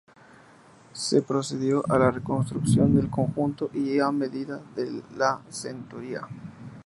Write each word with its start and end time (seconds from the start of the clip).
Se 0.93 1.21
procedió 1.21 1.83
a 1.87 1.99
la 1.99 2.09
reconstrucción 2.09 2.95
del 2.95 3.11
conjunto 3.11 3.69
ya 3.71 4.11
mediada 4.11 4.59
la 5.15 5.39
centuria. 5.47 6.27